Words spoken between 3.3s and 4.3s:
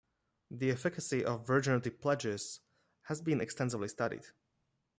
extensively studied.